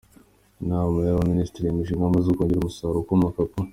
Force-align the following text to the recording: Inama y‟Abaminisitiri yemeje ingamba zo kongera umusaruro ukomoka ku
Inama 0.61 0.97
y‟Abaminisitiri 1.01 1.65
yemeje 1.67 1.91
ingamba 1.93 2.17
zo 2.25 2.33
kongera 2.35 2.59
umusaruro 2.61 2.99
ukomoka 3.01 3.41
ku 3.51 3.59